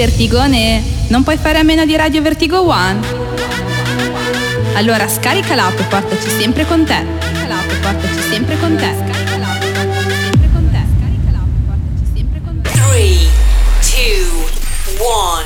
Vertigone, 0.00 0.82
non 1.08 1.22
puoi 1.22 1.36
fare 1.36 1.58
a 1.58 1.62
meno 1.62 1.84
di 1.84 1.94
Radio 1.94 2.22
Vertigo 2.22 2.66
One? 2.66 3.00
Allora 4.72 5.06
scarica 5.06 5.54
l'app 5.54 5.78
e 5.78 5.82
portaci 5.82 6.30
sempre 6.40 6.64
con 6.64 6.86
te. 6.86 7.04
Scarica 7.20 7.46
l'app 7.46 7.70
e 7.70 7.74
portaci 7.74 8.20
sempre 8.30 8.58
con 8.58 8.76
te. 8.76 8.94
Scarica 8.96 9.36
l'app 9.36 9.62
e 9.62 9.66
portaci 9.66 10.22
sempre 10.24 10.48
con 10.54 10.70
te. 10.70 10.80
Scarica 10.96 11.30
l'app 11.32 11.52
e 11.52 11.60
portaci 11.66 12.12
sempre 12.14 12.40
con 12.42 12.60
te. 12.62 12.70
3, 12.70 12.80
2, 14.96 15.04
1. 15.04 15.44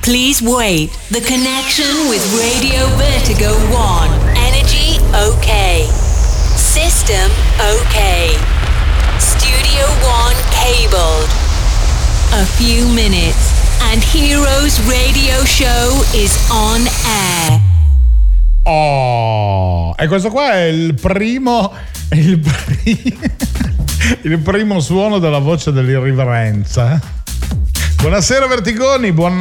Please 0.00 0.42
wait. 0.42 0.90
The 1.12 1.20
connection 1.20 2.08
with 2.08 2.26
Radio 2.34 2.88
Vertigo 2.96 3.54
1. 3.70 4.10
Energy 4.34 4.98
okay. 5.14 5.86
System 6.56 7.30
okay. 7.60 8.34
Studio 9.20 9.86
1 10.02 10.34
cabled. 10.50 11.30
A 12.32 12.44
few 12.58 12.88
minutes 12.88 13.55
and 13.82 14.02
Heroes 14.02 14.80
Radio 14.86 15.44
Show 15.44 16.02
is 16.12 16.36
on 16.50 16.86
air. 17.04 17.60
Oh, 18.64 19.94
e 19.96 20.06
questo 20.06 20.30
qua 20.30 20.52
è 20.52 20.64
il 20.64 20.94
primo. 20.94 21.72
Il, 22.10 22.38
pri- 22.38 23.18
il 24.22 24.38
primo 24.38 24.80
suono 24.80 25.18
della 25.18 25.38
voce 25.38 25.72
dell'irriverenza. 25.72 27.00
Buonasera 27.96 28.46
Vertigoni, 28.46 29.12
buon, 29.12 29.38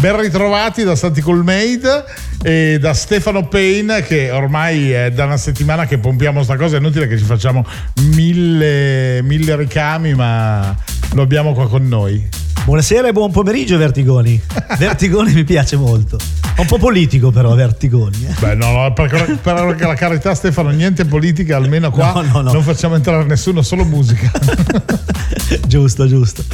ben 0.00 0.20
ritrovati 0.20 0.84
da 0.84 0.96
Santi 0.96 1.20
Coolmade 1.20 2.04
e 2.42 2.78
da 2.80 2.92
Stefano 2.92 3.46
Payne 3.46 4.02
che 4.02 4.30
ormai 4.30 4.90
è 4.90 5.10
da 5.12 5.24
una 5.24 5.36
settimana 5.36 5.86
che 5.86 5.98
pompiamo 5.98 6.42
sta 6.42 6.56
cosa, 6.56 6.76
è 6.76 6.78
inutile 6.78 7.06
che 7.06 7.16
ci 7.16 7.24
facciamo 7.24 7.64
mille, 8.14 9.22
mille 9.22 9.56
ricami 9.56 10.14
ma 10.14 10.76
lo 11.14 11.22
abbiamo 11.22 11.54
qua 11.54 11.68
con 11.68 11.86
noi. 11.86 12.28
Buonasera 12.64 13.08
e 13.08 13.12
buon 13.12 13.32
pomeriggio 13.32 13.76
Vertigoni. 13.76 14.40
Vertigoni 14.78 15.32
mi 15.32 15.42
piace 15.42 15.76
molto. 15.76 16.16
Un 16.58 16.66
po' 16.66 16.78
politico 16.78 17.32
però 17.32 17.54
Vertigoni. 17.56 18.24
Eh. 18.24 18.34
Beh 18.38 18.54
no, 18.54 18.70
no 18.70 18.92
per, 18.92 19.38
per, 19.42 19.76
la 19.80 19.94
carità 19.94 20.32
Stefano, 20.32 20.70
niente 20.70 21.04
politica, 21.04 21.56
almeno 21.56 21.90
qua 21.90 22.12
no, 22.12 22.22
no, 22.22 22.40
no. 22.40 22.52
non 22.52 22.62
facciamo 22.62 22.94
entrare 22.94 23.24
nessuno, 23.24 23.62
solo 23.62 23.84
musica. 23.84 24.30
giusto, 25.66 26.06
giusto. 26.06 26.44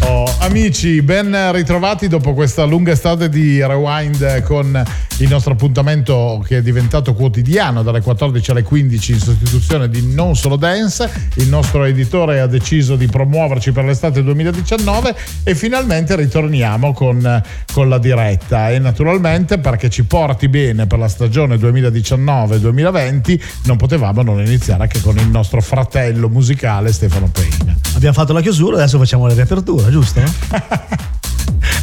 Oh, 0.00 0.30
amici, 0.40 1.00
ben 1.00 1.52
ritrovati 1.52 2.06
dopo 2.06 2.34
questa 2.34 2.64
lunga 2.64 2.92
estate 2.92 3.30
di 3.30 3.64
Rewind 3.64 4.42
con 4.42 4.84
il 5.18 5.28
nostro 5.28 5.54
appuntamento 5.54 6.44
che 6.46 6.58
è 6.58 6.62
diventato 6.62 7.14
quotidiano 7.14 7.82
dalle 7.82 8.02
14 8.02 8.50
alle 8.50 8.62
15 8.62 9.12
in 9.12 9.18
sostituzione 9.18 9.88
di 9.88 10.14
Non 10.14 10.36
Solo 10.36 10.56
Dance. 10.56 11.30
Il 11.36 11.48
nostro 11.48 11.84
editore 11.84 12.40
ha 12.40 12.46
deciso 12.46 12.96
di 12.96 13.06
promuoverci 13.06 13.72
per 13.72 13.84
l'estate 13.84 14.22
2019 14.22 15.16
e 15.48 15.54
finalmente 15.54 16.16
ritorniamo 16.16 16.92
con, 16.92 17.40
con 17.72 17.88
la 17.88 17.98
diretta 17.98 18.70
e 18.70 18.80
naturalmente 18.80 19.58
perché 19.58 19.88
ci 19.88 20.02
porti 20.02 20.48
bene 20.48 20.88
per 20.88 20.98
la 20.98 21.06
stagione 21.06 21.54
2019-2020 21.54 23.40
non 23.66 23.76
potevamo 23.76 24.22
non 24.22 24.40
iniziare 24.40 24.82
anche 24.82 25.00
con 25.00 25.16
il 25.18 25.28
nostro 25.28 25.62
fratello 25.62 26.28
musicale 26.28 26.92
Stefano 26.92 27.30
Payne. 27.30 27.76
Abbiamo 27.94 28.14
fatto 28.14 28.32
la 28.32 28.40
chiusura, 28.40 28.74
adesso 28.74 28.98
facciamo 28.98 29.28
la 29.28 29.34
riapertura, 29.34 29.88
giusto? 29.88 30.20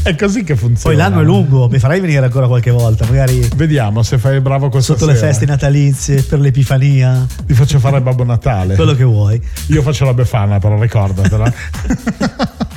È 0.03 0.13
così 0.17 0.43
che 0.43 0.57
funziona. 0.57 0.93
Poi 0.93 1.01
l'anno 1.01 1.21
è 1.21 1.23
lungo, 1.23 1.69
mi 1.69 1.79
farai 1.79 2.01
venire 2.01 2.25
ancora 2.25 2.47
qualche 2.47 2.71
volta, 2.71 3.05
magari. 3.05 3.47
Vediamo 3.55 4.03
se 4.03 4.17
fai 4.17 4.35
il 4.35 4.41
bravo 4.41 4.67
questa 4.67 4.91
Sotto 4.93 5.05
sera. 5.05 5.13
le 5.13 5.25
feste 5.27 5.45
natalizie, 5.45 6.23
per 6.23 6.41
l'Epifania. 6.41 7.25
Ti 7.45 7.53
faccio 7.53 7.79
fare 7.79 8.01
Babbo 8.01 8.25
Natale. 8.25 8.75
Quello 8.75 8.95
che 8.95 9.05
vuoi. 9.05 9.41
Io 9.67 9.81
faccio 9.81 10.03
la 10.03 10.13
Befana, 10.13 10.59
però 10.59 10.77
ricordatela. 10.77 11.53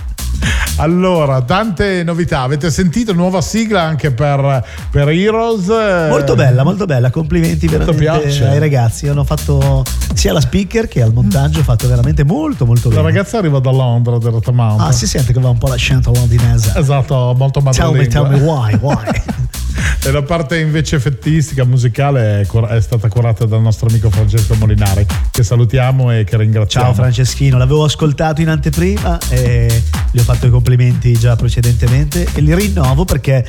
Allora, 0.77 1.41
tante 1.43 2.03
novità. 2.05 2.43
Avete 2.43 2.71
sentito 2.71 3.15
nuova 3.15 3.41
sigla 3.41 3.83
anche 3.83 4.11
per, 4.11 4.65
per 4.91 5.09
Heroes? 5.09 5.67
Molto 6.09 6.35
bella, 6.35 6.65
molto 6.65 6.85
bella. 6.85 7.11
Complimenti 7.11 7.67
veramente 7.67 8.45
ai 8.45 8.59
ragazzi. 8.59 9.09
Hanno 9.09 9.25
fatto 9.25 9.85
sia 10.13 10.33
la 10.33 10.41
speaker 10.41 10.87
che 10.87 11.01
al 11.01 11.13
montaggio. 11.13 11.63
fatto 11.63 11.89
veramente 11.89 12.25
molto, 12.25 12.67
molto 12.67 12.89
bene. 12.89 13.01
La 13.01 13.09
ragazza 13.09 13.39
arriva 13.39 13.59
da 13.59 13.71
Londra, 13.71 14.19
da 14.19 14.29
Rotamount. 14.29 14.81
Ah, 14.81 14.93
si 14.93 15.07
sente 15.07 15.33
che 15.33 15.41
va 15.41 15.49
un 15.49 15.59
po' 15.59 15.69
l'accento 15.69 16.13
londinese. 16.13 16.73
Esatto, 16.77 17.35
molto 17.37 17.61
madrelingua. 17.61 18.07
Tell 18.07 18.29
me, 18.29 18.31
tell 18.31 18.41
me 18.41 18.47
why, 18.47 18.75
why. 18.81 19.23
e 20.03 20.11
la 20.11 20.23
parte 20.23 20.59
invece 20.59 20.97
effettistica, 20.97 21.65
musicale 21.65 22.41
è, 22.41 22.47
cur- 22.47 22.67
è, 22.67 22.81
stata 22.81 23.09
curata 23.09 23.45
dal 23.45 23.61
nostro 23.61 23.89
amico 23.89 24.11
Francesco 24.11 24.55
Molinari, 24.55 25.07
che 25.31 25.43
salutiamo 25.43 26.13
e 26.13 26.25
che 26.25 26.37
ringraziamo. 26.37 26.87
Ciao 26.87 26.95
Franceschino, 26.95 27.59
l'avevo 27.59 27.85
ascoltato 27.85 28.41
in 28.41 28.49
anteprima 28.49 29.19
e 29.29 29.83
gli 30.11 30.19
ho 30.19 30.23
fatto 30.23 30.47
i 30.47 30.51
complimenti 30.51 31.13
già 31.13 31.37
precedentemente 31.37 32.27
e 32.35 32.41
li 32.41 32.55
rinnovo 32.55 33.05
perché 33.05 33.47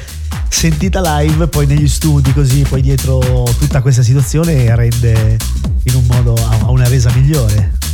sentita 0.49 1.19
live 1.19 1.47
poi 1.47 1.65
negli 1.65 1.87
studi 1.87 2.33
così 2.33 2.61
poi 2.61 2.81
dietro 2.81 3.19
tutta 3.59 3.81
questa 3.81 4.01
situazione 4.01 4.73
rende 4.75 5.37
in 5.83 5.95
un 5.95 6.05
modo 6.07 6.33
a 6.33 6.69
una 6.71 6.87
resa 6.87 7.11
migliore 7.13 7.86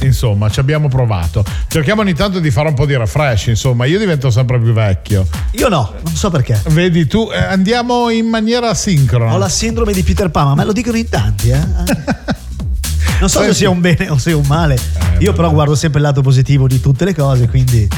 insomma 0.00 0.48
ci 0.50 0.60
abbiamo 0.60 0.88
provato. 0.88 1.44
Cerchiamo 1.68 2.02
ogni 2.02 2.14
tanto 2.14 2.40
di 2.40 2.50
fare 2.50 2.68
un 2.68 2.74
po' 2.74 2.86
di 2.86 2.96
refresh 2.96 3.46
insomma. 3.46 3.84
Io 3.86 3.98
divento 3.98 4.30
sempre 4.30 4.58
più 4.58 4.72
vecchio. 4.72 5.26
Io 5.52 5.68
no 5.68 5.92
non 6.02 6.14
so 6.14 6.30
perché. 6.30 6.60
Vedi 6.68 7.06
tu 7.06 7.30
eh, 7.32 7.38
andiamo 7.38 8.10
in 8.10 8.26
maniera 8.26 8.74
sincrona. 8.74 9.34
Ho 9.34 9.38
la 9.38 9.48
sindrome 9.48 9.92
di 9.92 10.02
Peter 10.02 10.30
Pan 10.30 10.48
ma 10.48 10.54
me 10.54 10.64
lo 10.64 10.72
dicono 10.72 10.96
in 10.96 11.08
tanti 11.08 11.50
eh. 11.50 11.58
Non 13.20 13.28
so 13.28 13.38
Senti. 13.38 13.52
se 13.54 13.58
sia 13.60 13.70
un 13.70 13.80
bene 13.80 14.10
o 14.10 14.18
sia 14.18 14.36
un 14.36 14.44
male. 14.46 14.74
Eh, 14.74 15.22
io 15.22 15.32
però 15.32 15.50
guardo 15.50 15.74
sempre 15.74 16.00
il 16.00 16.06
lato 16.06 16.20
positivo 16.20 16.66
di 16.66 16.80
tutte 16.80 17.04
le 17.04 17.14
cose 17.14 17.48
quindi 17.48 17.88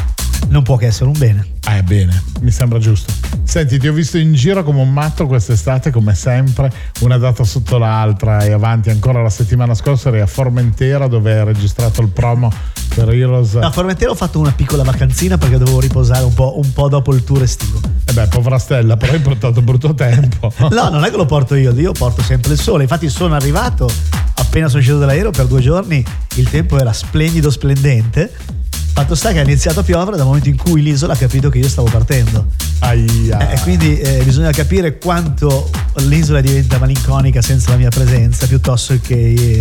non 0.49 0.63
può 0.63 0.77
che 0.77 0.87
essere 0.87 1.07
un 1.07 1.19
bene. 1.19 1.47
Eh, 1.69 1.83
bene, 1.83 2.23
mi 2.41 2.51
sembra 2.51 2.79
giusto. 2.79 3.13
Senti, 3.43 3.79
ti 3.79 3.89
ho 3.89 3.93
visto 3.93 4.19
in 4.19 4.35
giro 4.35 4.63
come 4.63 4.81
un 4.81 4.93
matto 4.93 5.27
quest'estate, 5.27 5.91
come 5.91 6.15
sempre, 6.15 6.71
una 7.01 7.17
data 7.17 7.45
sotto 7.45 7.79
l'altra 7.79 8.41
e 8.45 8.53
avanti 8.53 8.91
ancora 8.91 9.23
la 9.23 9.31
settimana 9.31 9.75
scorsa 9.75 10.09
eri 10.09 10.21
a 10.21 10.27
Formentera 10.27 11.07
dove 11.07 11.39
hai 11.39 11.45
registrato 11.45 12.03
il 12.03 12.09
promo 12.09 12.53
per 12.95 13.09
Heroes. 13.11 13.57
A 13.57 13.71
Formentera 13.71 14.11
ho 14.11 14.15
fatto 14.15 14.39
una 14.39 14.53
piccola 14.53 14.83
vacanzina 14.83 15.39
perché 15.39 15.59
dovevo 15.59 15.81
riposare 15.81 16.25
un 16.25 16.35
po', 16.35 16.59
un 16.59 16.73
po 16.73 16.89
dopo 16.89 17.15
il 17.15 17.25
tour 17.25 17.43
estivo. 17.43 17.81
E 17.83 18.11
eh 18.11 18.13
beh, 18.13 18.27
povera 18.29 18.59
Stella, 18.59 18.97
però 18.97 19.13
hai 19.13 19.21
portato 19.21 19.61
brutto 19.63 19.95
tempo. 19.95 20.53
no, 20.71 20.89
non 20.89 21.05
è 21.05 21.11
che 21.11 21.17
lo 21.17 21.27
porto 21.27 21.55
io, 21.55 21.73
io 21.73 21.93
porto 21.93 22.23
sempre 22.23 22.53
il 22.53 22.61
sole. 22.61 22.83
Infatti 22.83 23.09
sono 23.09 23.35
arrivato, 23.35 23.89
appena 24.35 24.69
sono 24.69 24.83
sceso 24.83 24.99
dall'aereo 24.99 25.31
per 25.31 25.47
due 25.47 25.61
giorni, 25.61 26.05
il 26.37 26.49
tempo 26.49 26.79
era 26.79 26.93
splendido, 26.93 27.51
splendente 27.51 28.56
Fatto 28.97 29.15
sta 29.15 29.31
che 29.31 29.41
ha 29.41 29.43
iniziato 29.43 29.81
a 29.81 29.83
piovere 29.83 30.17
dal 30.17 30.25
momento 30.25 30.49
in 30.49 30.57
cui 30.57 30.81
l'isola 30.81 31.13
ha 31.13 31.17
capito 31.17 31.51
che 31.51 31.59
io 31.59 31.69
stavo 31.69 31.87
partendo. 31.91 32.47
Aia. 32.79 33.51
E 33.51 33.61
quindi 33.61 34.01
eh, 34.01 34.23
bisogna 34.25 34.51
capire 34.53 34.97
quanto 34.97 35.69
l'isola 35.97 36.41
diventa 36.41 36.79
malinconica 36.79 37.43
senza 37.43 37.73
la 37.73 37.77
mia 37.77 37.91
presenza, 37.91 38.47
piuttosto 38.47 38.99
che 39.03 39.15
eh, 39.15 39.61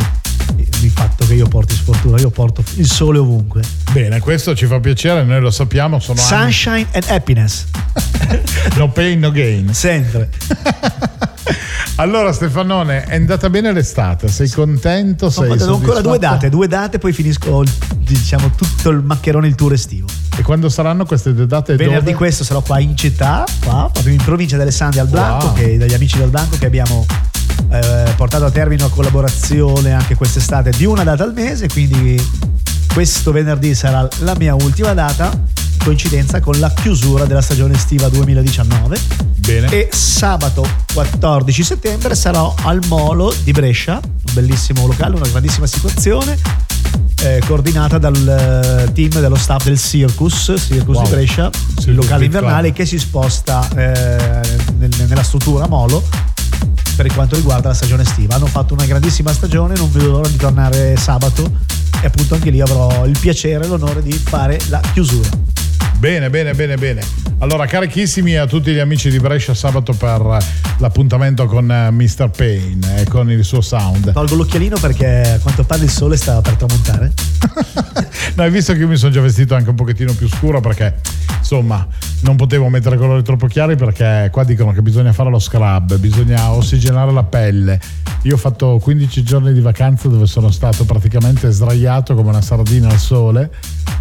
il 0.56 0.90
fatto 0.90 1.28
che 1.28 1.34
io 1.34 1.50
porti 1.50 1.76
sfortuna, 1.76 2.18
io 2.18 2.30
porto 2.30 2.64
il 2.76 2.88
sole 2.88 3.18
ovunque. 3.18 3.62
Bene, 3.92 4.22
questo 4.22 4.56
ci 4.56 4.68
fa 4.68 4.80
piacere, 4.80 5.26
noi 5.26 5.42
lo 5.42 5.52
sappiamo. 5.52 6.00
Sono 6.00 6.18
Sunshine 6.18 6.76
anni... 6.76 6.88
and 6.94 7.06
happiness. 7.10 7.66
no 8.78 8.90
pain, 8.90 9.20
no 9.20 9.32
gain. 9.32 9.74
Sempre. 9.74 10.30
Allora 11.98 12.34
Stefanone, 12.34 13.06
è 13.06 13.16
andata 13.16 13.50
bene 13.50 13.72
l'estate, 13.72 14.28
sei 14.28 14.50
contento? 14.50 15.30
Sei 15.30 15.50
Ho 15.50 15.76
ancora 15.76 16.02
due 16.02 16.20
date, 16.20 16.50
due 16.50 16.68
date 16.68 16.98
poi 16.98 17.14
finisco 17.14 17.64
diciamo 18.14 18.52
tutto 18.56 18.90
il 18.90 19.02
maccherone 19.02 19.48
il 19.48 19.56
tour 19.56 19.74
estivo. 19.74 20.08
E 20.38 20.42
quando 20.44 20.70
saranno 20.70 21.06
queste 21.06 21.34
due 21.34 21.48
date? 21.48 21.76
Venerdì 21.76 22.06
dove? 22.06 22.18
questo 22.18 22.44
sarò 22.44 22.62
qua 22.62 22.80
in 22.80 22.96
città, 22.96 23.46
qua, 23.64 23.90
proprio 23.92 24.14
in 24.14 24.22
provincia 24.22 24.56
dell'Alessandria 24.56 25.02
al 25.02 25.08
Blanco, 25.08 25.46
wow. 25.48 25.56
che, 25.56 25.78
dagli 25.78 25.94
amici 25.94 26.18
del 26.18 26.30
Blanco 26.30 26.58
che 26.58 26.66
abbiamo 26.66 27.06
eh, 27.72 28.14
portato 28.16 28.46
a 28.46 28.52
termine 28.52 28.84
una 28.84 28.94
collaborazione 28.94 29.94
anche 29.94 30.16
quest'estate 30.16 30.72
di 30.72 30.86
una 30.86 31.04
data 31.04 31.24
al 31.24 31.34
mese, 31.34 31.68
quindi 31.68 32.22
questo 32.94 33.32
venerdì 33.32 33.74
sarà 33.76 34.08
la 34.20 34.36
mia 34.38 34.56
ultima 34.56 34.94
data 34.94 35.32
coincidenza 35.86 36.40
con 36.40 36.58
la 36.60 36.72
chiusura 36.74 37.26
della 37.26 37.42
stagione 37.42 37.76
estiva 37.76 38.10
2019. 38.10 39.00
Bene. 39.36 39.68
E 39.70 39.90
sabato 39.92 40.68
14 40.94 41.64
settembre 41.64 42.16
sarò 42.16 42.56
al 42.64 42.82
Molo 42.88 43.32
di 43.44 43.52
Brescia, 43.52 44.00
un 44.02 44.34
bellissimo 44.34 44.88
locale, 44.88 45.16
una 45.16 45.28
grandissima 45.28 45.68
situazione. 45.68 46.65
Eh, 47.26 47.42
coordinata 47.48 47.98
dal 47.98 48.86
eh, 48.88 48.94
team 48.94 49.20
dello 49.20 49.36
staff 49.36 49.64
del 49.64 49.80
Circus, 49.80 50.54
Circus 50.60 50.96
wow. 50.96 51.06
di 51.06 51.10
Brescia, 51.10 51.50
Circus 51.50 51.86
il 51.88 51.96
locale 51.96 52.26
invernale 52.26 52.72
che 52.72 52.86
si 52.86 53.00
sposta 53.00 53.68
eh, 53.76 54.42
nel, 54.78 54.92
nella 55.08 55.24
struttura 55.24 55.68
Molo 55.68 56.04
per 56.96 57.12
quanto 57.16 57.36
riguarda 57.36 57.70
la 57.70 57.74
stagione 57.74 58.04
estiva. 58.04 58.36
Hanno 58.36 58.46
fatto 58.46 58.76
una 58.76 58.86
grandissima 58.86 59.34
stagione, 59.34 59.74
non 59.76 59.92
vedo 59.92 60.12
l'ora 60.12 60.28
di 60.28 60.38
tornare 60.38 60.96
sabato 60.98 61.52
e 62.00 62.06
appunto 62.06 62.36
anche 62.36 62.52
lì 62.52 62.62
avrò 62.62 63.08
il 63.08 63.18
piacere 63.20 63.66
e 63.66 63.68
l'onore 63.70 64.04
di 64.04 64.14
fare 64.14 64.60
la 64.68 64.80
chiusura. 64.94 65.55
Bene, 66.06 66.30
bene, 66.30 66.54
bene, 66.54 66.76
bene. 66.78 67.02
Allora, 67.40 67.66
carichissimi 67.66 68.36
a 68.36 68.46
tutti 68.46 68.72
gli 68.72 68.78
amici 68.78 69.10
di 69.10 69.18
Brescia 69.18 69.56
sabato 69.56 69.92
per 69.94 70.38
l'appuntamento 70.78 71.48
con 71.48 71.72
eh, 71.72 71.90
Mr. 71.90 72.30
Payne 72.30 73.02
e 73.02 73.06
con 73.06 73.32
il 73.32 73.44
suo 73.44 73.60
sound. 73.60 74.14
Tolgo 74.14 74.36
l'occhialino 74.36 74.78
perché 74.80 75.22
a 75.22 75.40
quanto 75.40 75.64
pare 75.64 75.84
il 75.86 75.90
sole 75.90 76.16
stava 76.16 76.42
per 76.42 76.54
tramontare. 76.58 77.12
no, 78.38 78.44
hai 78.44 78.52
visto 78.52 78.74
che 78.74 78.80
io 78.82 78.88
mi 78.88 78.98
sono 78.98 79.12
già 79.12 79.20
vestito 79.20 79.56
anche 79.56 79.72
un 79.72 79.76
pochettino 79.76 80.14
più 80.14 80.30
scuro 80.30 80.62
perché, 80.62 80.94
insomma, 81.40 81.88
non 82.22 82.36
potevo 82.36 82.70
mettere 82.70 82.98
colori 82.98 83.24
troppo 83.24 83.48
chiari 83.48 83.76
perché 83.76 84.30
qua 84.32 84.44
dicono 84.44 84.74
che 84.74 84.84
bisogna 84.84 85.12
fare 85.12 85.32
lo 85.32 85.40
scrub, 85.40 85.98
bisogna 85.98 86.52
ossigenare 86.52 87.12
la 87.12 87.24
pelle. 87.24 87.80
Io 88.26 88.36
ho 88.36 88.38
fatto 88.38 88.78
15 88.80 89.24
giorni 89.24 89.54
di 89.54 89.60
vacanza 89.60 90.08
dove 90.08 90.28
sono 90.28 90.52
stato 90.52 90.86
praticamente 90.86 91.50
sdraiato 91.50 92.14
come 92.14 92.30
una 92.30 92.42
sardina 92.42 92.90
al 92.90 93.00
sole 93.00 93.50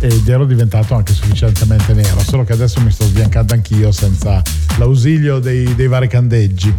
ed 0.01 0.29
ero 0.29 0.45
diventato 0.45 0.95
anche 0.95 1.13
sufficientemente 1.13 1.95
nero, 1.95 2.21
solo 2.21 2.45
che 2.45 2.53
adesso 2.53 2.81
mi 2.81 2.91
sto 2.91 3.05
sbiancando 3.05 3.55
anch'io 3.55 3.93
senza 3.93 4.43
l'ausilio 4.79 5.39
dei, 5.39 5.75
dei 5.75 5.87
vari 5.87 6.09
candeggi. 6.09 6.75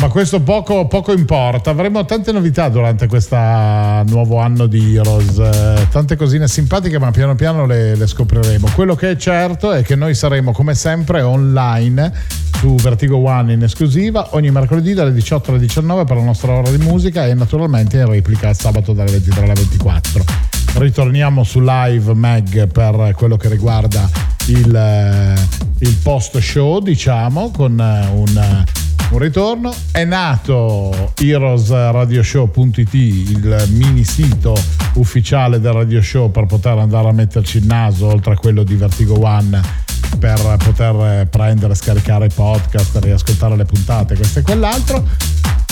Ma 0.00 0.08
questo 0.08 0.40
poco, 0.40 0.86
poco, 0.86 1.12
importa, 1.12 1.68
avremo 1.68 2.06
tante 2.06 2.32
novità 2.32 2.70
durante 2.70 3.06
questo 3.06 3.36
nuovo 3.36 4.38
anno 4.38 4.66
di 4.66 4.96
Heroes, 4.96 5.36
eh, 5.36 5.88
tante 5.90 6.16
cosine 6.16 6.48
simpatiche 6.48 6.98
ma 6.98 7.10
piano 7.10 7.34
piano 7.34 7.66
le, 7.66 7.94
le, 7.94 8.06
scopriremo. 8.06 8.70
Quello 8.74 8.94
che 8.94 9.10
è 9.10 9.16
certo 9.16 9.72
è 9.72 9.82
che 9.82 9.96
noi 9.96 10.14
saremo 10.14 10.52
come 10.52 10.74
sempre 10.74 11.20
online 11.20 12.10
su 12.56 12.76
Vertigo 12.76 13.18
One 13.18 13.52
in 13.52 13.62
esclusiva 13.62 14.28
ogni 14.30 14.50
mercoledì 14.50 14.94
dalle 14.94 15.12
18 15.12 15.50
alle 15.50 15.60
19 15.60 16.04
per 16.04 16.16
la 16.16 16.24
nostra 16.24 16.52
ora 16.52 16.70
di 16.70 16.82
musica 16.82 17.26
e 17.26 17.34
naturalmente 17.34 17.98
in 17.98 18.06
replica 18.06 18.54
sabato 18.54 18.94
dalle 18.94 19.10
23 19.10 19.42
alle 19.42 19.52
24. 19.52 20.49
Ritorniamo 20.74 21.44
su 21.44 21.60
live 21.60 22.14
Mag 22.14 22.66
per 22.68 23.12
quello 23.16 23.36
che 23.36 23.48
riguarda 23.48 24.08
il, 24.46 24.74
eh, 24.74 25.34
il 25.80 25.96
post 26.02 26.38
show 26.38 26.80
diciamo 26.80 27.50
con 27.50 27.78
eh, 27.78 28.08
un 28.12 28.64
un 29.10 29.18
ritorno. 29.18 29.74
È 29.90 30.04
nato 30.04 31.12
heroesradioshow.it, 31.18 32.94
il 32.94 33.66
mini 33.70 34.04
sito 34.04 34.56
ufficiale 34.94 35.60
del 35.60 35.72
radio 35.72 36.02
show 36.02 36.30
per 36.30 36.46
poter 36.46 36.78
andare 36.78 37.08
a 37.08 37.12
metterci 37.12 37.58
il 37.58 37.66
naso 37.66 38.06
oltre 38.06 38.34
a 38.34 38.36
quello 38.36 38.62
di 38.62 38.74
Vertigo 38.74 39.20
One 39.20 39.88
per 40.18 40.56
poter 40.64 41.26
prendere, 41.28 41.74
scaricare 41.74 42.26
i 42.26 42.30
podcast, 42.34 42.98
riascoltare 43.00 43.56
le 43.56 43.64
puntate, 43.64 44.16
questo 44.16 44.40
e 44.40 44.42
quell'altro. 44.42 45.06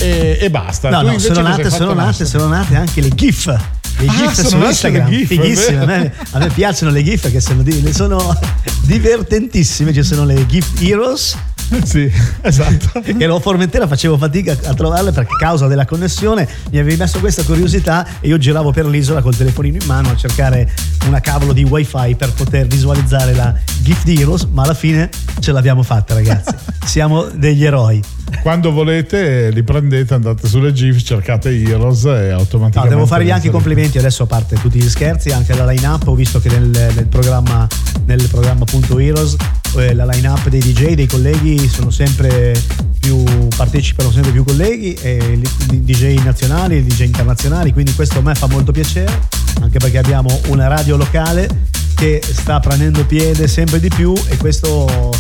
E, 0.00 0.38
e 0.40 0.50
basta. 0.50 0.90
No, 0.90 1.02
no, 1.02 1.18
sono 1.18 1.42
nate, 1.42 1.70
sono, 1.70 1.92
nate, 1.92 2.24
sono 2.24 2.46
nate 2.46 2.76
anche 2.76 3.00
le 3.00 3.10
GIF 3.10 3.77
le 3.98 4.06
ah, 4.06 4.12
GIF 4.12 4.46
su 4.46 4.56
Instagram, 4.56 5.08
GIF, 5.10 5.26
fighissime. 5.26 5.80
A 5.80 5.84
me, 5.86 6.12
a 6.30 6.38
me, 6.38 6.48
piacciono 6.48 6.90
le 6.90 7.02
GIF 7.02 7.30
che 7.30 7.40
sono, 7.40 7.64
sono 7.92 8.38
divertentissime. 8.82 9.92
Ci 9.92 10.02
sono 10.02 10.24
le 10.24 10.46
GIF 10.46 10.80
Heroes 10.80 11.36
sì, 11.84 12.10
esatto. 12.42 13.00
che 13.00 13.14
ero 13.18 13.36
a 13.36 13.40
Formentera 13.40 13.86
facevo 13.86 14.16
fatica 14.16 14.56
a 14.64 14.74
trovarle 14.74 15.12
perché 15.12 15.34
a 15.34 15.36
causa 15.36 15.66
della 15.66 15.84
connessione 15.84 16.48
mi 16.70 16.78
avevi 16.78 16.96
messo 16.96 17.18
questa 17.20 17.42
curiosità 17.42 18.06
e 18.20 18.28
io 18.28 18.38
giravo 18.38 18.70
per 18.72 18.86
l'isola 18.86 19.20
col 19.20 19.36
telefonino 19.36 19.76
in 19.80 19.86
mano 19.86 20.10
a 20.10 20.16
cercare 20.16 20.70
una 21.06 21.20
cavolo 21.20 21.52
di 21.52 21.64
wifi 21.64 22.14
per 22.16 22.32
poter 22.32 22.66
visualizzare 22.66 23.34
la 23.34 23.54
Gift 23.82 24.08
Heroes, 24.08 24.44
ma 24.50 24.62
alla 24.62 24.74
fine 24.74 25.08
ce 25.40 25.52
l'abbiamo 25.52 25.82
fatta 25.82 26.14
ragazzi. 26.14 26.54
Siamo 26.84 27.24
degli 27.24 27.64
eroi. 27.64 28.02
Quando 28.42 28.72
volete 28.72 29.50
li 29.50 29.62
prendete, 29.62 30.14
andate 30.14 30.46
sulle 30.46 30.72
GIF, 30.72 31.02
cercate 31.02 31.50
Heroes 31.50 32.04
e 32.04 32.30
automaticamente... 32.30 32.78
No, 32.78 33.00
devo 33.00 33.06
fargli 33.06 33.30
anche 33.30 33.48
i 33.48 33.50
complimenti 33.50 33.98
adesso 33.98 34.24
a 34.24 34.26
parte 34.26 34.56
tutti 34.56 34.80
gli 34.80 34.88
scherzi, 34.88 35.30
anche 35.30 35.54
la 35.54 35.66
line 35.66 35.86
up, 35.86 36.06
ho 36.06 36.14
visto 36.14 36.40
che 36.40 36.48
nel, 36.48 36.68
nel 36.68 37.06
programma, 37.06 37.66
nel 38.04 38.26
programma 38.28 38.62
appunto 38.62 38.98
Heroes 38.98 39.36
eh, 39.76 39.94
la 39.94 40.04
line 40.04 40.28
up 40.28 40.48
dei 40.48 40.60
DJ, 40.60 40.94
dei 40.94 41.06
colleghi 41.06 41.68
sono 41.68 41.90
sempre 41.90 42.60
più, 42.98 43.22
partecipano 43.56 44.10
sempre 44.10 44.32
più 44.32 44.44
colleghi, 44.44 44.94
e 44.94 45.40
i 45.70 45.80
DJ 45.82 46.22
nazionali, 46.22 46.76
i 46.76 46.84
DJ 46.84 47.02
internazionali, 47.02 47.72
quindi 47.72 47.94
questo 47.94 48.18
a 48.18 48.22
me 48.22 48.34
fa 48.34 48.46
molto 48.46 48.72
piacere, 48.72 49.20
anche 49.60 49.78
perché 49.78 49.98
abbiamo 49.98 50.28
una 50.48 50.66
radio 50.68 50.96
locale 50.96 51.66
che 51.94 52.22
sta 52.22 52.60
prendendo 52.60 53.04
piede 53.06 53.48
sempre 53.48 53.80
di 53.80 53.88
più 53.88 54.14
e 54.28 54.36
questo 54.36 55.10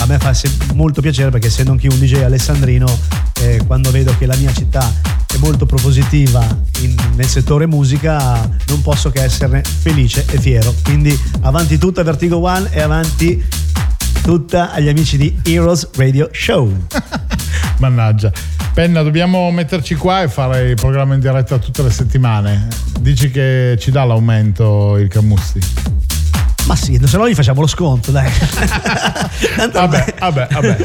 a 0.00 0.06
me 0.06 0.18
fa 0.18 0.34
molto 0.74 1.00
piacere 1.00 1.30
perché 1.30 1.46
essendo 1.46 1.70
anche 1.70 1.86
un 1.88 1.98
DJ 1.98 2.22
alessandrino, 2.22 2.86
eh, 3.40 3.62
quando 3.66 3.90
vedo 3.90 4.14
che 4.18 4.26
la 4.26 4.36
mia 4.36 4.52
città 4.52 4.92
è 5.32 5.38
molto 5.38 5.66
propositiva 5.66 6.44
in, 6.80 6.94
nel 7.14 7.26
settore 7.26 7.66
musica, 7.66 8.48
non 8.66 8.82
posso 8.82 9.10
che 9.10 9.22
esserne 9.22 9.62
felice 9.62 10.24
e 10.30 10.38
fiero. 10.38 10.74
Quindi 10.82 11.18
avanti 11.42 11.78
tutta 11.78 12.02
Vertigo 12.02 12.38
One 12.38 12.68
e 12.70 12.80
avanti 12.80 13.42
tutta 14.24 14.72
agli 14.72 14.88
amici 14.88 15.18
di 15.18 15.38
Heroes 15.44 15.90
Radio 15.96 16.30
Show. 16.32 16.86
Mannaggia. 17.76 18.32
Penna, 18.72 19.02
dobbiamo 19.02 19.50
metterci 19.50 19.96
qua 19.96 20.22
e 20.22 20.28
fare 20.28 20.70
il 20.70 20.76
programma 20.76 21.12
in 21.12 21.20
diretta 21.20 21.58
tutte 21.58 21.82
le 21.82 21.90
settimane. 21.90 22.68
Dici 23.00 23.30
che 23.30 23.76
ci 23.78 23.90
dà 23.90 24.02
l'aumento 24.04 24.96
il 24.96 25.08
Camussi? 25.08 25.58
Ma 26.66 26.74
sì, 26.74 26.98
se 27.04 27.16
no 27.18 27.28
gli 27.28 27.34
facciamo 27.34 27.60
lo 27.60 27.66
sconto, 27.66 28.12
dai. 28.12 28.30
vabbè, 29.70 30.14
vabbè, 30.18 30.48
vabbè. 30.50 30.76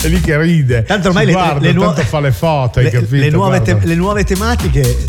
è 0.00 0.08
lì 0.08 0.20
che 0.20 0.40
ride. 0.40 0.84
Tanto 0.84 1.08
ormai 1.08 1.26
le, 1.26 1.32
guarda, 1.32 1.60
le, 1.60 1.72
nuove, 1.72 2.04
fa 2.04 2.20
le 2.20 2.32
foto, 2.32 2.80
le, 2.80 2.90
capito, 2.90 3.16
le, 3.16 3.30
nuove 3.30 3.60
te, 3.60 3.76
le, 3.82 3.94
nuove 3.94 4.24
tematiche, 4.24 5.04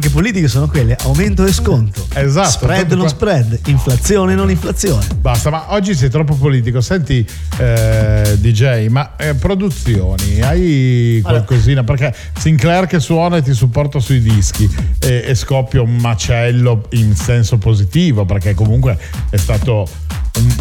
anche 0.00 0.08
politiche, 0.08 0.48
sono 0.48 0.66
quelle: 0.66 0.96
aumento 1.02 1.44
e 1.44 1.52
sconto. 1.52 2.06
Esatto. 2.14 2.48
Spread 2.48 2.90
non 2.92 3.00
qua... 3.00 3.08
spread, 3.08 3.60
inflazione 3.66 4.34
non 4.34 4.50
inflazione. 4.50 5.06
Basta, 5.20 5.50
ma 5.50 5.74
oggi 5.74 5.94
sei 5.94 6.08
troppo 6.08 6.34
politico. 6.34 6.80
Senti, 6.80 7.24
eh, 7.58 8.38
DJ, 8.38 8.88
ma 8.88 9.16
eh, 9.16 9.34
produzioni, 9.34 10.40
hai 10.40 11.20
qualcosina? 11.22 11.84
Perché 11.84 12.14
Sinclair 12.38 12.86
che 12.86 12.98
suona 12.98 13.36
e 13.36 13.42
ti 13.42 13.52
supporta 13.52 14.00
sui 14.00 14.20
dischi 14.20 14.68
e, 14.98 15.24
e 15.26 15.34
scoppia 15.34 15.82
un 15.82 15.96
macello 15.96 16.86
in 16.92 17.14
senso 17.14 17.58
positivo, 17.58 18.24
perché 18.24 18.54
comunque 18.54 18.98
è 19.28 19.36
stato 19.36 19.86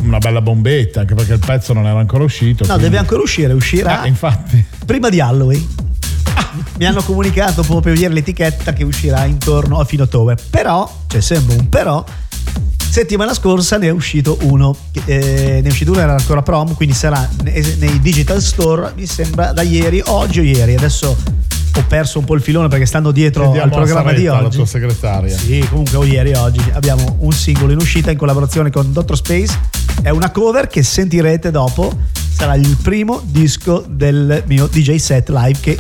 una 0.01 0.17
bella 0.17 0.41
bombetta, 0.41 1.01
anche 1.01 1.13
perché 1.13 1.33
il 1.33 1.39
pezzo 1.45 1.71
non 1.71 1.85
era 1.85 1.99
ancora 1.99 2.25
uscito. 2.25 2.65
No, 2.65 2.73
quindi... 2.73 2.83
deve 2.83 2.97
ancora 2.97 3.21
uscire, 3.21 3.53
uscirà. 3.53 4.03
Eh, 4.03 4.09
infatti. 4.09 4.65
Prima 4.85 5.07
di 5.07 5.21
Halloween. 5.21 5.89
Mi 6.77 6.85
hanno 6.85 7.01
comunicato 7.03 7.63
proprio 7.63 7.93
ieri 7.93 8.13
l'etichetta 8.13 8.73
che 8.73 8.83
uscirà 8.83 9.25
intorno 9.25 9.79
a 9.79 9.85
fine 9.85 10.03
ottobre. 10.03 10.37
Però, 10.49 10.89
c'è 11.07 11.21
sempre 11.21 11.55
un 11.55 11.69
però, 11.69 12.03
settimana 12.89 13.33
scorsa 13.33 13.77
ne 13.77 13.87
è 13.87 13.91
uscito 13.91 14.37
uno. 14.41 14.75
Eh, 15.05 15.59
ne 15.61 15.67
è 15.67 15.67
uscito 15.67 15.91
uno, 15.91 16.01
era 16.01 16.15
ancora 16.15 16.41
prom, 16.41 16.73
quindi 16.73 16.95
sarà 16.95 17.27
nei 17.43 17.99
digital 18.01 18.41
store, 18.41 18.93
mi 18.95 19.05
sembra, 19.05 19.51
da 19.51 19.61
ieri, 19.61 20.01
oggi 20.05 20.39
o 20.39 20.43
ieri. 20.43 20.75
Adesso 20.75 21.17
ho 21.75 21.83
perso 21.87 22.19
un 22.19 22.25
po' 22.25 22.35
il 22.35 22.41
filone 22.41 22.67
perché 22.67 22.85
stando 22.85 23.11
dietro 23.11 23.51
al 23.51 23.69
programma 23.69 24.11
di 24.11 24.27
oggi. 24.27 24.43
la 24.43 24.49
tua 24.49 24.65
segretaria. 24.65 25.37
Sì, 25.37 25.65
comunque 25.69 25.97
o 25.97 26.03
ieri 26.03 26.33
oggi 26.33 26.61
abbiamo 26.73 27.17
un 27.19 27.31
singolo 27.31 27.71
in 27.71 27.77
uscita 27.77 28.11
in 28.11 28.17
collaborazione 28.17 28.71
con 28.71 28.91
Dr. 28.91 29.15
Space. 29.15 29.57
È 30.01 30.09
una 30.09 30.31
cover 30.31 30.67
che 30.67 30.83
sentirete 30.83 31.51
dopo. 31.51 31.95
Sarà 32.31 32.55
il 32.55 32.77
primo 32.81 33.21
disco 33.23 33.83
del 33.87 34.43
mio 34.47 34.67
DJ 34.67 34.95
set 34.95 35.29
live 35.29 35.59
che 35.59 35.77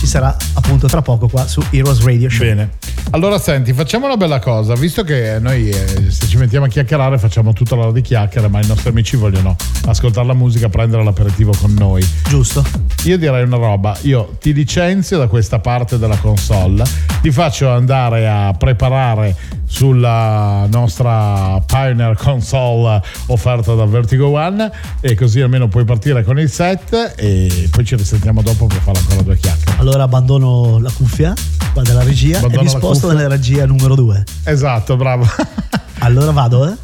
ci 0.00 0.06
sarà 0.06 0.34
appunto 0.54 0.86
tra 0.86 1.02
poco 1.02 1.28
qua 1.28 1.46
su 1.46 1.62
Heroes 1.68 2.02
Radio 2.02 2.30
Show. 2.30 2.46
Bene. 2.46 2.70
Allora 3.10 3.38
senti, 3.38 3.74
facciamo 3.74 4.06
una 4.06 4.16
bella 4.16 4.38
cosa, 4.38 4.74
visto 4.74 5.02
che 5.02 5.36
noi 5.38 5.68
eh, 5.68 6.10
se 6.10 6.26
ci 6.26 6.38
mettiamo 6.38 6.64
a 6.64 6.68
chiacchierare 6.68 7.18
facciamo 7.18 7.52
tutta 7.52 7.74
l'ora 7.74 7.92
di 7.92 8.00
chiacchiere, 8.00 8.48
ma 8.48 8.62
i 8.62 8.66
nostri 8.66 8.88
amici 8.88 9.16
vogliono 9.16 9.54
ascoltare 9.84 10.26
la 10.26 10.32
musica, 10.32 10.70
prendere 10.70 11.04
l'aperitivo 11.04 11.52
con 11.60 11.74
noi. 11.74 12.06
Giusto. 12.26 12.64
Io 13.04 13.18
direi 13.18 13.42
una 13.42 13.56
roba, 13.56 13.94
io 14.02 14.36
ti 14.40 14.54
licenzio 14.54 15.18
da 15.18 15.26
questa 15.26 15.58
parte 15.58 15.98
della 15.98 16.16
console, 16.16 16.84
ti 17.20 17.30
faccio 17.30 17.68
andare 17.68 18.26
a 18.26 18.54
preparare 18.56 19.36
sulla 19.66 20.66
nostra 20.70 21.62
Pioneer 21.64 22.16
console 22.16 23.02
offerta 23.26 23.74
da 23.74 23.84
Vertigo 23.86 24.28
One 24.30 24.70
e 25.00 25.14
così 25.14 25.40
almeno 25.40 25.68
puoi 25.68 25.84
partire 25.84 26.24
con 26.24 26.38
il 26.38 26.50
set 26.50 27.14
e 27.16 27.68
poi 27.70 27.84
ci 27.84 27.96
risentiamo 27.96 28.42
dopo 28.42 28.66
per 28.66 28.78
fare 28.78 28.98
ancora 28.98 29.22
due 29.22 29.36
chiacchiere. 29.36 29.78
Allora 29.78 29.89
abbandono 29.98 30.78
la 30.78 30.90
cuffia 30.90 31.34
qua 31.72 31.82
della 31.82 32.02
regia 32.02 32.38
abbandono 32.38 32.60
e 32.60 32.64
mi 32.64 32.68
sposto 32.70 33.12
nella 33.12 33.28
regia 33.28 33.66
numero 33.66 33.94
due. 33.94 34.24
Esatto, 34.44 34.96
bravo. 34.96 35.26
allora 36.00 36.30
vado, 36.30 36.68
eh? 36.68 36.74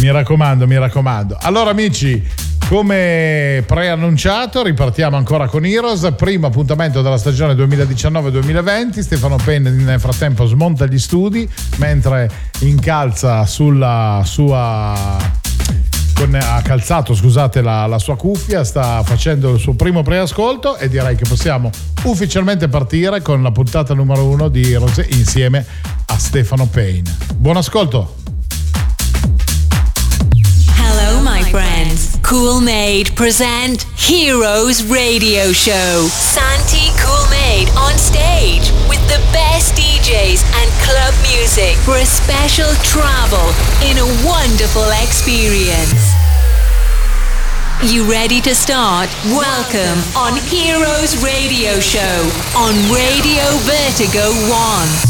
Mi 0.00 0.10
raccomando, 0.10 0.66
mi 0.66 0.78
raccomando. 0.78 1.36
Allora 1.40 1.70
amici, 1.70 2.22
come 2.70 3.64
preannunciato, 3.66 4.62
ripartiamo 4.62 5.16
ancora 5.16 5.48
con 5.48 5.66
Heroes, 5.66 6.12
primo 6.16 6.46
appuntamento 6.46 7.02
della 7.02 7.18
stagione 7.18 7.54
2019-2020. 7.54 9.00
Stefano 9.00 9.36
Penn 9.42 9.66
nel 9.84 10.00
frattempo 10.00 10.46
smonta 10.46 10.86
gli 10.86 10.98
studi 10.98 11.48
mentre 11.76 12.30
incalza 12.60 13.44
sulla 13.44 14.22
sua 14.24 15.18
con, 16.20 16.34
ha 16.34 16.60
calzato 16.60 17.14
scusate, 17.14 17.62
la, 17.62 17.86
la, 17.86 17.98
sua 17.98 18.14
cuffia, 18.14 18.62
sta 18.62 19.02
facendo 19.02 19.54
il 19.54 19.58
suo 19.58 19.72
primo 19.72 20.02
preascolto 20.02 20.76
e 20.76 20.90
direi 20.90 21.16
che 21.16 21.24
possiamo 21.26 21.70
ufficialmente 22.04 22.68
partire 22.68 23.22
con 23.22 23.42
la 23.42 23.50
puntata 23.50 23.94
numero 23.94 24.26
uno 24.26 24.48
di 24.48 24.74
Rosé 24.74 25.06
insieme 25.12 25.64
a 26.06 26.18
Stefano 26.18 26.66
Payne. 26.66 27.16
Buon 27.36 27.56
ascolto! 27.56 28.18
friends. 31.50 32.16
Cool 32.22 32.60
Made 32.60 33.10
present 33.14 33.84
Heroes 33.96 34.86
Radio 34.86 35.52
Show. 35.52 36.06
Santi 36.06 36.89
On 37.50 37.98
stage 37.98 38.70
with 38.88 39.02
the 39.08 39.18
best 39.32 39.74
DJs 39.74 40.44
and 40.62 40.70
club 40.86 41.12
music 41.34 41.74
for 41.78 41.96
a 41.96 42.06
special 42.06 42.70
travel 42.84 43.42
in 43.82 43.98
a 43.98 44.06
wonderful 44.24 44.86
experience. 45.02 46.14
You 47.82 48.08
ready 48.08 48.40
to 48.42 48.54
start? 48.54 49.10
Welcome 49.24 49.98
on 50.14 50.36
Heroes 50.46 51.20
Radio 51.24 51.80
Show 51.80 52.30
on 52.54 52.72
Radio 52.94 53.42
Vertigo 53.66 54.30
1. 54.48 55.09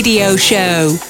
Radio 0.00 0.34
Show. 0.34 1.09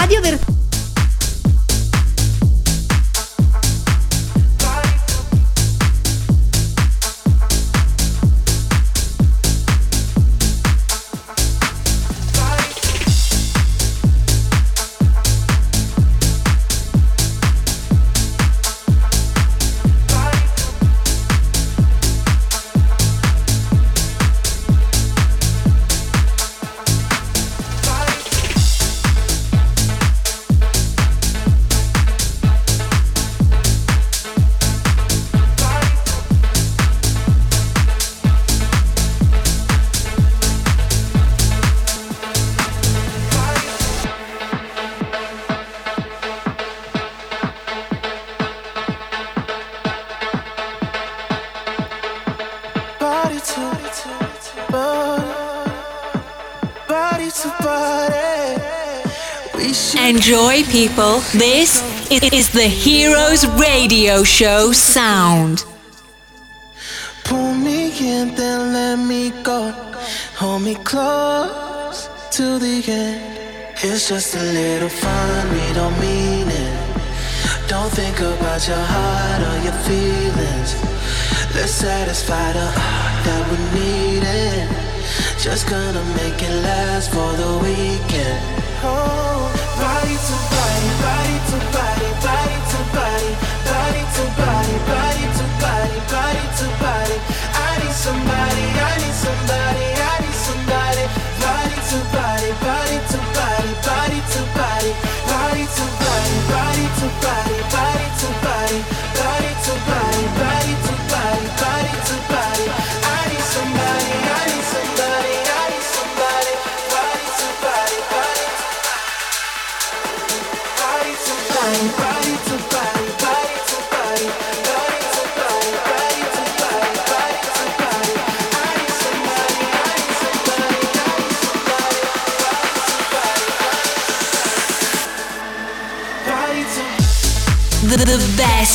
Radio 0.00 0.20
del 0.20 0.47
Oh, 53.40 54.98
Enjoy, 60.08 60.64
people. 60.64 61.20
This 61.38 61.80
is 62.10 62.50
the 62.50 62.66
Heroes 62.66 63.46
Radio 63.46 64.24
Show 64.24 64.72
sound. 64.72 65.64
Pull 67.24 67.54
me 67.54 67.92
in, 68.00 68.34
then 68.34 68.72
let 68.72 68.98
me 68.98 69.30
go. 69.44 69.70
Hold 70.34 70.62
me 70.62 70.74
close 70.74 72.08
to 72.32 72.58
the 72.58 72.82
end. 72.88 73.38
It's 73.84 74.08
just 74.08 74.34
a 74.34 74.42
little 74.42 74.88
fun, 74.88 75.50
we 75.52 75.74
don't 75.74 75.96
mean 76.00 76.48
it. 76.48 76.88
Don't 77.68 77.92
think 77.92 78.18
about 78.18 78.66
your 78.66 78.84
heart 78.94 79.42
or 79.48 79.62
your 79.62 79.78
feelings. 79.86 80.74
Let's 81.54 81.70
satisfy 81.70 82.52
the 82.52 83.07
that 83.28 83.42
we 83.50 83.58
need 83.76 84.24
it. 84.24 84.68
Just 85.38 85.68
gonna 85.68 86.04
make 86.20 86.40
it 86.48 86.54
last 86.64 87.10
for 87.12 87.30
the 87.40 87.50
weekend. 87.64 88.40
Oh 88.82 89.68
body 89.78 90.16
to 90.28 90.36
body, 90.54 90.90
body 91.04 91.36
to 91.50 91.58
body, 91.76 92.08
body 92.24 92.58
to 92.72 92.80
body, 92.96 93.30
body 93.68 94.02
to 94.16 94.24
body, 94.40 94.76
body 94.90 95.24
to 95.38 95.46
body, 95.62 95.98
body 96.12 96.44
to 96.58 96.66
body. 96.82 97.16
I 97.52 97.70
need 97.80 97.96
somebody, 98.06 98.64
I 98.88 98.92
need 99.02 99.16
somebody, 99.24 99.86
I 100.10 100.14
need 100.24 100.38
somebody. 100.48 101.04
Body 101.42 101.78
to 101.90 101.98
body, 102.14 102.50
body 102.64 102.98
to 103.12 103.18
body, 103.36 103.72
body 103.86 104.20
to 104.32 104.40
body, 104.58 104.92
body 105.30 105.64
to 105.76 105.84
body, 106.02 106.36
body 106.52 106.86
to 107.00 107.06
body, 107.24 107.57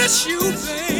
miss 0.00 0.26
you, 0.26 0.40
baby. 0.40 0.99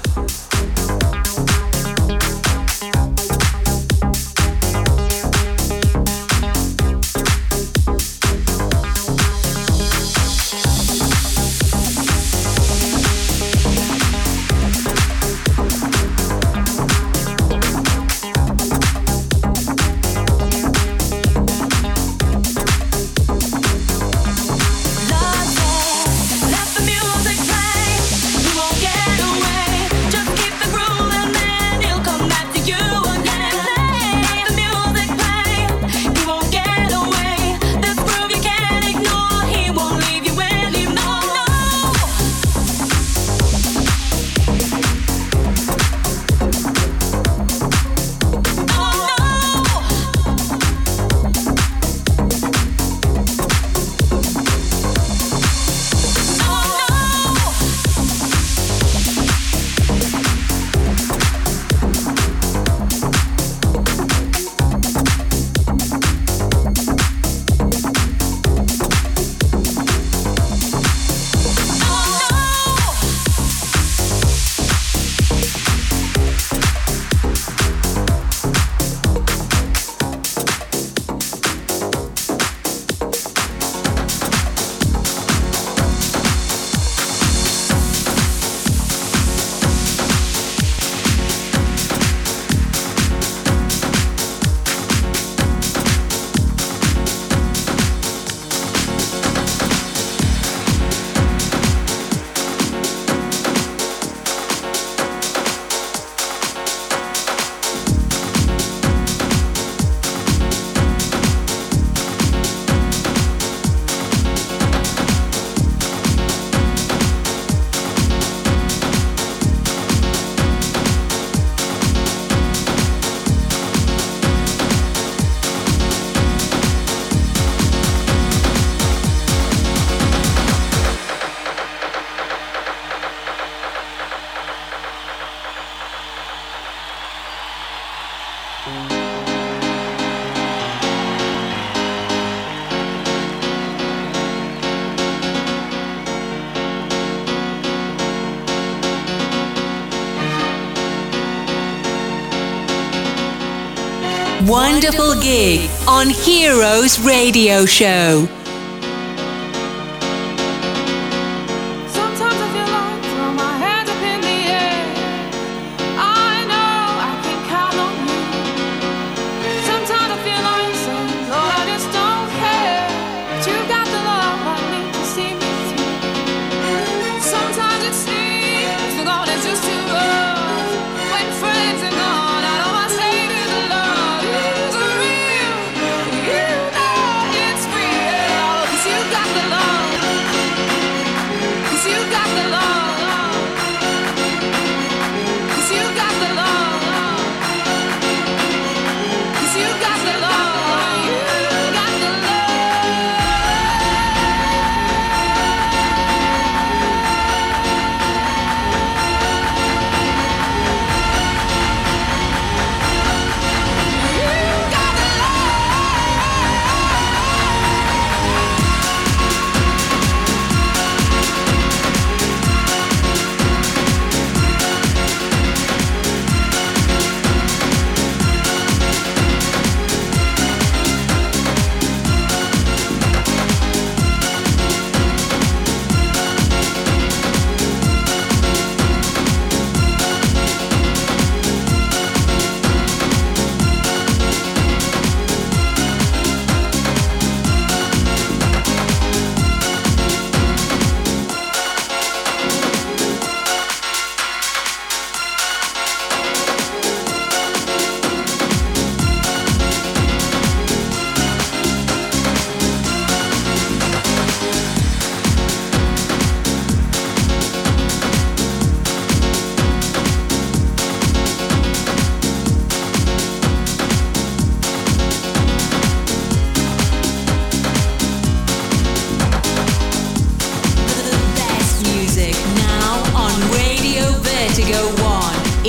Gig 155.21 155.69
on 155.87 156.09
Heroes 156.09 156.99
Radio 156.99 157.65
Show. 157.65 158.40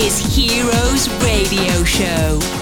is 0.02 0.18
Heroes 0.18 1.08
Radio 1.22 1.84
Show. 1.84 2.61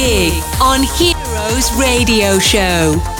Gig 0.00 0.32
on 0.62 0.82
Heroes 0.82 1.70
Radio 1.74 2.38
Show. 2.38 3.19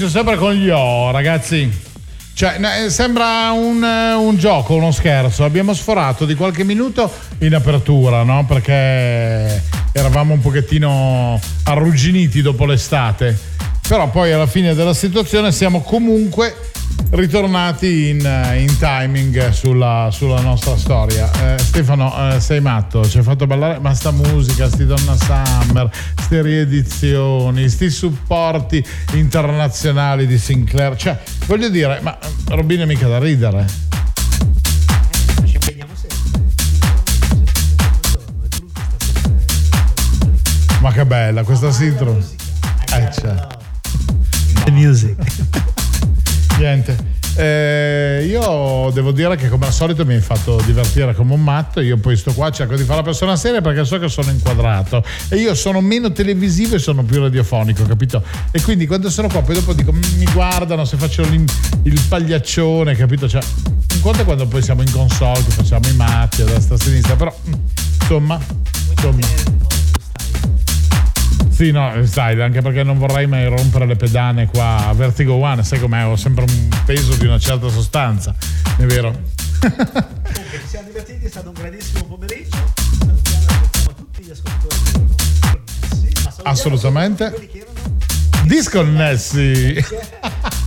Inizio 0.00 0.08
sempre 0.08 0.36
con 0.36 0.54
gli 0.54 0.70
O, 0.70 1.10
ragazzi. 1.10 1.70
Cioè, 2.32 2.56
ne- 2.58 2.88
sembra 2.88 3.50
un, 3.50 3.84
eh, 3.84 4.14
un 4.14 4.38
gioco, 4.38 4.74
uno 4.74 4.92
scherzo. 4.92 5.44
Abbiamo 5.44 5.74
sforato 5.74 6.24
di 6.24 6.34
qualche 6.34 6.64
minuto 6.64 7.12
in 7.40 7.54
apertura, 7.54 8.22
no? 8.22 8.46
Perché 8.46 9.62
eravamo 9.92 10.32
un 10.32 10.40
pochettino 10.40 11.38
arrugginiti 11.64 12.40
dopo 12.40 12.64
l'estate. 12.64 13.38
Però 13.86 14.08
poi 14.08 14.32
alla 14.32 14.46
fine 14.46 14.74
della 14.74 14.94
situazione 14.94 15.52
siamo 15.52 15.82
comunque 15.82 16.56
ritornati 17.10 18.08
in, 18.08 18.24
eh, 18.24 18.60
in 18.60 18.78
timing 18.78 19.50
sulla, 19.50 20.08
sulla 20.10 20.40
nostra 20.40 20.76
storia. 20.78 21.30
Eh, 21.42 21.58
Stefano, 21.58 22.32
eh, 22.32 22.40
sei 22.40 22.60
matto, 22.60 23.06
ci 23.06 23.18
hai 23.18 23.22
fatto 23.22 23.46
ballare, 23.46 23.78
ma 23.80 23.92
sta 23.94 24.10
musica, 24.12 24.68
sti 24.68 24.86
Donna 24.86 25.16
Summer, 25.16 25.90
ste 26.30 26.42
riedizioni, 26.42 27.68
sti 27.68 27.90
supporti 27.90 28.84
internazionali 29.14 30.28
di 30.28 30.38
Sinclair. 30.38 30.94
Cioè, 30.94 31.18
voglio 31.46 31.68
dire, 31.68 31.98
ma 32.02 32.16
Robin 32.50 32.78
è 32.78 32.84
mica 32.84 33.08
da 33.08 33.18
ridere. 33.18 33.66
Ma 40.80 40.92
che 40.92 41.04
bella 41.04 41.42
questa 41.42 41.72
sintro. 41.72 42.16
Eh, 42.16 43.10
cioè. 43.12 43.46
The 44.64 44.70
music. 44.70 45.16
Niente. 46.58 46.96
Eh, 47.34 48.09
io 48.24 48.90
devo 48.92 49.12
dire 49.12 49.36
che 49.36 49.48
come 49.48 49.66
al 49.66 49.72
solito 49.72 50.04
mi 50.04 50.14
hai 50.14 50.20
fatto 50.20 50.60
divertire 50.64 51.14
come 51.14 51.34
un 51.34 51.42
matto. 51.42 51.80
Io 51.80 51.96
poi 51.96 52.16
sto 52.16 52.32
qua, 52.32 52.50
cerco 52.50 52.76
di 52.76 52.84
fare 52.84 52.98
la 52.98 53.04
persona 53.04 53.36
seria 53.36 53.60
perché 53.60 53.84
so 53.84 53.98
che 53.98 54.08
sono 54.08 54.30
inquadrato. 54.30 55.04
E 55.28 55.36
io 55.36 55.54
sono 55.54 55.80
meno 55.80 56.12
televisivo 56.12 56.74
e 56.76 56.78
sono 56.78 57.02
più 57.02 57.20
radiofonico, 57.20 57.84
capito? 57.84 58.22
E 58.50 58.60
quindi 58.62 58.86
quando 58.86 59.10
sono 59.10 59.28
qua, 59.28 59.42
poi 59.42 59.54
dopo 59.54 59.72
dico, 59.72 59.92
"Mm, 59.92 60.00
mi 60.18 60.26
guardano 60.32 60.84
se 60.84 60.96
faccio 60.96 61.22
il 61.22 62.00
pagliaccione, 62.08 62.94
capito? 62.94 63.28
Cioè, 63.28 63.42
un 63.94 64.00
conto 64.00 64.22
è 64.22 64.24
quando 64.24 64.46
poi 64.46 64.62
siamo 64.62 64.82
in 64.82 64.90
console, 64.90 65.44
che 65.44 65.50
facciamo 65.50 65.88
i 65.88 65.94
matti 65.94 66.42
a 66.42 66.46
destra 66.46 66.74
a 66.74 66.78
sinistra, 66.78 67.16
però 67.16 67.34
mm, 67.48 67.52
insomma, 68.00 68.40
insomma. 68.90 69.69
Sì, 71.60 71.72
no, 71.72 71.92
sai, 72.06 72.40
anche 72.40 72.62
perché 72.62 72.82
non 72.82 72.96
vorrei 72.96 73.26
mai 73.26 73.44
rompere 73.44 73.84
le 73.84 73.94
pedane 73.94 74.46
qua 74.46 74.86
a 74.86 74.94
Vertigo 74.94 75.34
One, 75.34 75.62
sai 75.62 75.78
com'è, 75.78 76.06
ho 76.06 76.16
sempre 76.16 76.46
un 76.48 76.68
peso 76.86 77.14
di 77.16 77.26
una 77.26 77.38
certa 77.38 77.68
sostanza, 77.68 78.34
è 78.78 78.84
vero? 78.86 79.10
Comunque, 79.60 80.58
ci 80.62 80.68
siamo 80.68 80.86
divertiti, 80.86 81.26
è 81.26 81.28
stato 81.28 81.48
un 81.48 81.54
grandissimo 81.54 82.04
pomeriggio. 82.04 82.56
Salutiamo 82.98 83.44
ringraziamo 83.50 83.94
tutti 83.94 84.22
gli 84.22 84.30
ascoltatori 84.30 85.08
salutiamo 85.90 86.42
Assolutamente. 86.44 87.48
Disconnessi! 88.46 89.84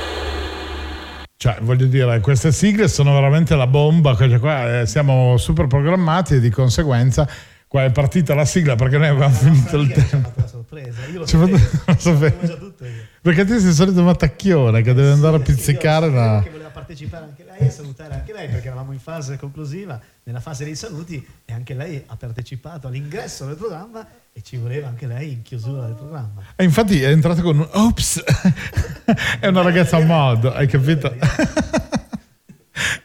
Cioè, 1.42 1.56
voglio 1.62 1.86
dire, 1.86 2.20
queste 2.20 2.52
sigle 2.52 2.86
sono 2.86 3.12
veramente 3.14 3.56
la 3.56 3.66
bomba, 3.66 4.14
cioè, 4.14 4.38
qua, 4.38 4.82
eh, 4.82 4.86
siamo 4.86 5.36
super 5.38 5.66
programmati 5.66 6.34
e 6.34 6.38
di 6.38 6.50
conseguenza 6.50 7.28
qua 7.66 7.82
è 7.82 7.90
partita 7.90 8.32
la 8.32 8.44
sigla 8.44 8.76
perché 8.76 8.96
noi 8.96 9.08
avevamo 9.08 9.34
finito 9.34 9.76
il 9.78 9.90
tempo. 9.90 10.30
la 10.36 10.46
sorpresa. 10.46 11.00
Io 11.12 11.18
lo 11.18 11.26
sapevo. 11.26 11.58
lo 11.84 11.98
sapevo. 11.98 12.74
Perché 13.20 13.44
te 13.44 13.58
sei 13.58 13.72
solito 13.72 14.04
mattacchione 14.04 14.82
che 14.82 14.94
deve 14.94 15.10
andare 15.10 15.34
a 15.34 15.40
pizzicare 15.40 16.12
sapevo 16.12 16.61
partecipare 16.92 17.24
anche 17.24 17.44
lei 17.44 17.66
e 17.66 17.70
salutare 17.70 18.14
anche 18.14 18.32
lei 18.32 18.48
perché 18.48 18.66
eravamo 18.66 18.92
in 18.92 18.98
fase 18.98 19.38
conclusiva, 19.38 20.00
nella 20.24 20.40
fase 20.40 20.64
dei 20.64 20.76
saluti 20.76 21.26
e 21.44 21.52
anche 21.52 21.74
lei 21.74 22.02
ha 22.06 22.16
partecipato 22.16 22.86
all'ingresso 22.86 23.46
del 23.46 23.56
programma 23.56 24.06
e 24.32 24.42
ci 24.42 24.56
voleva 24.56 24.88
anche 24.88 25.06
lei 25.06 25.32
in 25.32 25.42
chiusura 25.42 25.86
del 25.86 25.94
programma. 25.94 26.42
E 26.54 26.64
infatti 26.64 27.02
è 27.02 27.08
entrata 27.08 27.40
con 27.40 27.58
un 27.58 27.68
ops, 27.72 28.22
è 29.40 29.46
una 29.46 29.62
ragazza 29.62 29.96
a 29.96 30.04
mod, 30.04 30.44
hai 30.44 30.66
capito? 30.66 31.14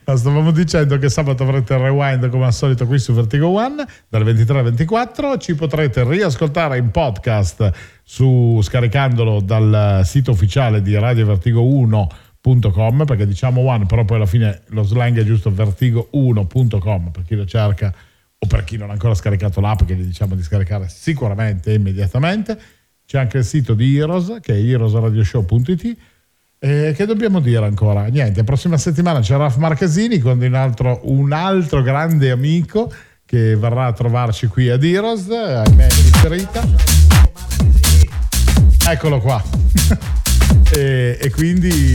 No, 0.06 0.16
stavamo 0.16 0.52
dicendo 0.52 0.98
che 0.98 1.10
sabato 1.10 1.44
avrete 1.44 1.74
il 1.74 1.80
rewind 1.80 2.30
come 2.30 2.46
al 2.46 2.54
solito 2.54 2.88
qui 2.88 2.98
su 2.98 3.14
Vertigo 3.14 3.50
One 3.50 3.86
dalle 4.08 4.24
23 4.24 4.54
alle 4.54 4.70
24 4.70 5.38
ci 5.38 5.56
potrete 5.56 6.06
riascoltare 6.06 6.78
in 6.78 6.92
podcast 6.92 7.72
su, 8.04 8.62
scaricandolo 8.62 9.42
dal 9.42 10.02
sito 10.06 10.32
ufficiale 10.32 10.82
di 10.82 10.96
radiovertigo1.com 12.48 13.06
perché 13.06 13.28
diciamo 13.28 13.62
one 13.62 13.86
però 13.86 14.06
poi 14.06 14.18
alla 14.18 14.26
fine 14.26 14.62
lo 14.68 14.84
slang 14.84 15.18
è 15.18 15.24
giusto 15.24 15.52
vertigo1.com 15.52 17.10
per 17.12 17.24
chi 17.24 17.36
lo 17.36 17.46
cerca 17.46 17.94
o 18.40 18.48
per 18.48 18.64
chi 18.64 18.78
non 18.78 18.90
ha 18.90 18.94
ancora 18.94 19.14
scaricato 19.14 19.60
l'app 19.60 19.84
che 19.84 19.96
gli 19.96 20.04
diciamo 20.04 20.36
di 20.36 20.44
scaricare 20.44 20.88
sicuramente 20.90 21.72
e 21.72 21.76
immediatamente 21.76 22.60
c'è 23.06 23.20
anche 23.20 23.40
il 23.40 23.46
sito 23.46 23.74
di 23.74 23.98
Heroes 23.98 24.38
che 24.42 24.54
è 24.54 24.58
heroesradioshow.it 24.58 25.98
e 26.60 26.94
che 26.96 27.06
dobbiamo 27.06 27.40
dire 27.40 27.64
ancora? 27.66 28.08
Niente, 28.08 28.40
la 28.40 28.44
prossima 28.44 28.78
settimana 28.78 29.20
c'è 29.20 29.38
Raf 29.38 29.58
Marchesini 29.58 30.18
con 30.18 30.42
un 30.42 30.54
altro, 30.56 31.02
un 31.04 31.32
altro 31.32 31.84
grande 31.84 32.32
amico 32.32 32.92
che 33.26 33.56
verrà 33.56 33.86
a 33.86 33.94
trovarci 33.94 34.48
qui 34.48 34.68
ad 34.70 34.84
Heroes, 34.84 35.30
ahimè 35.30 35.86
è 35.86 35.88
differita. 35.88 36.66
Eccolo 38.90 39.20
qua. 39.20 39.44
e, 40.72 41.18
e 41.20 41.30
quindi 41.32 41.92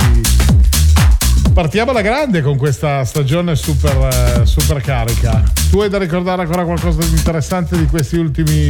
partiamo 1.52 1.90
alla 1.90 2.00
grande 2.00 2.42
con 2.42 2.56
questa 2.56 3.04
stagione 3.04 3.56
super, 3.56 4.40
eh, 4.40 4.46
super 4.46 4.80
carica. 4.80 5.42
Tu 5.70 5.80
hai 5.80 5.88
da 5.88 5.98
ricordare 5.98 6.42
ancora 6.42 6.64
qualcosa 6.64 7.02
di 7.02 7.10
interessante 7.16 7.76
di 7.76 7.86
questi 7.86 8.16
ultimi 8.16 8.68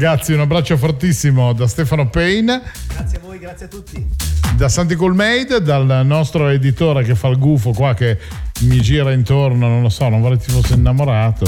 Ragazzi, 0.00 0.32
un 0.32 0.38
abbraccio 0.38 0.76
fortissimo 0.76 1.52
da 1.52 1.66
Stefano 1.66 2.08
Payne. 2.08 2.62
Grazie 2.86 3.18
a 3.18 3.20
voi, 3.20 3.36
grazie 3.40 3.66
a 3.66 3.68
tutti. 3.68 4.06
da 4.54 4.68
Santi 4.68 4.94
Coolmade, 4.94 5.60
dal 5.60 6.06
nostro 6.06 6.46
editore 6.46 7.02
che 7.02 7.16
fa 7.16 7.26
il 7.26 7.36
gufo 7.36 7.72
qua 7.72 7.94
che 7.94 8.16
mi 8.60 8.80
gira 8.80 9.10
intorno, 9.10 9.66
non 9.66 9.82
lo 9.82 9.88
so, 9.88 10.08
non 10.08 10.20
vorrei 10.20 10.38
ti 10.38 10.52
fosse 10.52 10.74
innamorato. 10.74 11.46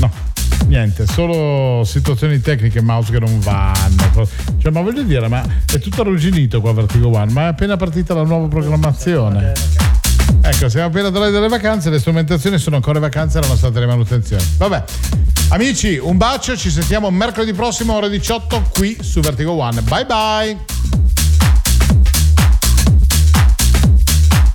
No, 0.00 0.10
niente, 0.68 1.06
solo 1.06 1.84
situazioni 1.84 2.40
tecniche 2.40 2.80
mouse 2.80 3.12
che 3.12 3.18
non 3.18 3.38
vanno. 3.40 4.26
Cioè, 4.56 4.72
ma 4.72 4.80
voglio 4.80 5.02
dire, 5.02 5.28
ma 5.28 5.42
è 5.70 5.78
tutto 5.78 6.00
arrugginito 6.00 6.62
qua 6.62 6.72
Vertigo 6.72 7.14
One, 7.14 7.30
ma 7.30 7.42
è 7.42 7.46
appena 7.48 7.76
partita 7.76 8.14
la 8.14 8.22
nuova 8.22 8.48
programmazione. 8.48 9.52
Ecco, 10.40 10.70
siamo 10.70 10.86
appena 10.86 11.10
tornati 11.10 11.32
dalle 11.32 11.48
vacanze, 11.48 11.90
le 11.90 11.98
strumentazioni 11.98 12.56
sono 12.56 12.76
ancora 12.76 12.96
in 12.96 13.04
vacanza 13.04 13.38
e 13.38 13.42
erano 13.42 13.54
state 13.54 13.80
le 13.80 13.86
manutenzioni. 13.86 14.42
Vabbè, 14.56 14.82
amici, 15.52 15.98
un 15.98 16.16
bacio, 16.16 16.56
ci 16.56 16.70
sentiamo 16.70 17.10
mercoledì 17.10 17.52
prossimo 17.52 17.94
ore 17.94 18.08
18 18.08 18.70
qui 18.72 18.96
su 19.00 19.20
Vertigo 19.20 19.52
One. 19.52 19.82
Bye 19.82 20.06
bye! 20.06 21.21